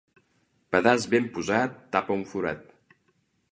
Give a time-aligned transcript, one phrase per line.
[0.75, 2.67] Pedaç ben posat tapa un forat.